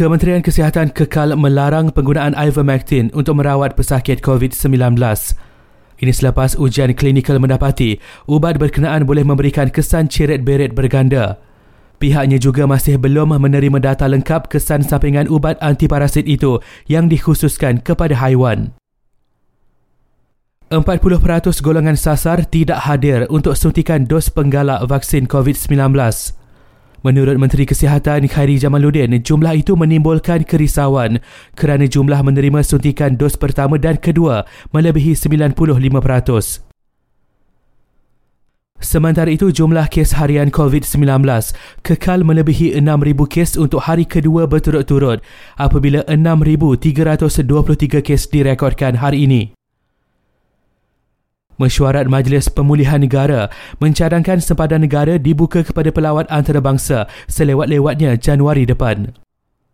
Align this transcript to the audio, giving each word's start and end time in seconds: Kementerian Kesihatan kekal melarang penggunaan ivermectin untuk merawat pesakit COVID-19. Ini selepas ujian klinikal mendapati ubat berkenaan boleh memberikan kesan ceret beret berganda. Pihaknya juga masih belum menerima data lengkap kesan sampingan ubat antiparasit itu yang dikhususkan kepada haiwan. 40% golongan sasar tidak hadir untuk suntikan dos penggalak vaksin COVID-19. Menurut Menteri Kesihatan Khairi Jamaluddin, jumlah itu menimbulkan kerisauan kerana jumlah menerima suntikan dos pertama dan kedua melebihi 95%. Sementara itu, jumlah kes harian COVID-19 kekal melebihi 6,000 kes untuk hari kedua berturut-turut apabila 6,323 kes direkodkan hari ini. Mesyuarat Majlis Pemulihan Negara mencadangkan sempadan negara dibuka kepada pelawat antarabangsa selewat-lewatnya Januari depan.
Kementerian 0.00 0.40
Kesihatan 0.40 0.96
kekal 0.96 1.36
melarang 1.36 1.92
penggunaan 1.92 2.32
ivermectin 2.32 3.12
untuk 3.12 3.36
merawat 3.36 3.76
pesakit 3.76 4.24
COVID-19. 4.24 4.96
Ini 6.00 6.08
selepas 6.16 6.56
ujian 6.56 6.96
klinikal 6.96 7.36
mendapati 7.36 8.00
ubat 8.24 8.56
berkenaan 8.56 9.04
boleh 9.04 9.28
memberikan 9.28 9.68
kesan 9.68 10.08
ceret 10.08 10.40
beret 10.40 10.72
berganda. 10.72 11.36
Pihaknya 12.00 12.40
juga 12.40 12.64
masih 12.64 12.96
belum 12.96 13.36
menerima 13.36 13.76
data 13.76 14.08
lengkap 14.08 14.48
kesan 14.48 14.80
sampingan 14.80 15.28
ubat 15.28 15.60
antiparasit 15.60 16.24
itu 16.24 16.64
yang 16.88 17.12
dikhususkan 17.12 17.84
kepada 17.84 18.16
haiwan. 18.24 18.72
40% 20.72 20.80
golongan 21.60 22.00
sasar 22.00 22.48
tidak 22.48 22.88
hadir 22.88 23.28
untuk 23.28 23.52
suntikan 23.52 24.08
dos 24.08 24.32
penggalak 24.32 24.80
vaksin 24.88 25.28
COVID-19. 25.28 26.39
Menurut 27.00 27.40
Menteri 27.40 27.64
Kesihatan 27.64 28.28
Khairi 28.28 28.60
Jamaluddin, 28.60 29.16
jumlah 29.24 29.56
itu 29.56 29.72
menimbulkan 29.72 30.44
kerisauan 30.44 31.24
kerana 31.56 31.88
jumlah 31.88 32.20
menerima 32.20 32.60
suntikan 32.60 33.16
dos 33.16 33.40
pertama 33.40 33.80
dan 33.80 33.96
kedua 33.96 34.44
melebihi 34.76 35.16
95%. 35.16 35.56
Sementara 38.80 39.28
itu, 39.28 39.52
jumlah 39.52 39.92
kes 39.92 40.16
harian 40.16 40.48
COVID-19 40.48 41.24
kekal 41.84 42.24
melebihi 42.24 42.76
6,000 42.80 43.28
kes 43.28 43.60
untuk 43.60 43.84
hari 43.84 44.08
kedua 44.08 44.48
berturut-turut 44.48 45.20
apabila 45.60 46.00
6,323 46.04 48.00
kes 48.00 48.28
direkodkan 48.28 48.96
hari 49.00 49.24
ini. 49.28 49.59
Mesyuarat 51.60 52.08
Majlis 52.08 52.48
Pemulihan 52.48 53.04
Negara 53.04 53.52
mencadangkan 53.84 54.40
sempadan 54.40 54.80
negara 54.80 55.20
dibuka 55.20 55.60
kepada 55.60 55.92
pelawat 55.92 56.24
antarabangsa 56.32 57.04
selewat-lewatnya 57.28 58.16
Januari 58.16 58.64
depan. 58.64 59.19